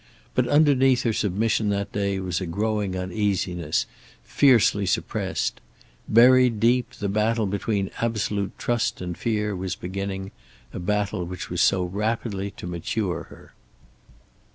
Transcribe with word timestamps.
But 0.33 0.47
underneath 0.47 1.03
her 1.03 1.13
submission 1.13 1.69
that 1.69 1.91
day 1.91 2.19
was 2.19 2.41
a 2.41 2.47
growing 2.47 2.95
uneasiness, 2.95 3.85
fiercely 4.23 4.87
suppressed. 4.87 5.61
Buried 6.07 6.59
deep, 6.59 6.93
the 6.93 7.07
battle 7.07 7.45
between 7.45 7.91
absolute 8.01 8.57
trust 8.57 8.99
and 8.99 9.15
fear 9.15 9.55
was 9.55 9.75
beginning, 9.75 10.31
a 10.73 10.79
battle 10.79 11.23
which 11.23 11.51
was 11.51 11.61
so 11.61 11.83
rapidly 11.83 12.49
to 12.49 12.65
mature 12.65 13.25
her. 13.25 13.53